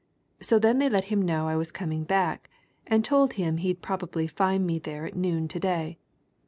So 0.41 0.57
then 0.57 0.79
they 0.79 0.89
let 0.89 1.03
him 1.13 1.21
know 1.21 1.47
I 1.47 1.55
was 1.55 1.71
coming 1.71 2.05
back, 2.05 2.49
and 2.87 3.05
told 3.05 3.33
him 3.33 3.57
he'd 3.57 3.83
probably 3.83 4.25
find 4.25 4.65
me 4.65 4.79
there 4.79 5.05
at 5.05 5.15
noon 5.15 5.47
to 5.49 5.59
day. 5.59 5.99